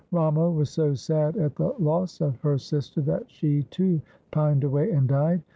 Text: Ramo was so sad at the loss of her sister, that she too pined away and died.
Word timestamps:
Ramo 0.11 0.49
was 0.49 0.71
so 0.71 0.95
sad 0.95 1.37
at 1.37 1.55
the 1.57 1.75
loss 1.77 2.21
of 2.21 2.41
her 2.41 2.57
sister, 2.57 3.01
that 3.01 3.29
she 3.29 3.61
too 3.69 4.01
pined 4.31 4.63
away 4.63 4.89
and 4.89 5.07
died. 5.07 5.43